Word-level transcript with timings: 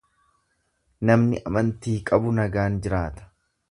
Namni 1.11 1.43
amantii 1.51 1.97
qabu 2.11 2.37
nagaan 2.43 2.85
jiraata. 2.87 3.35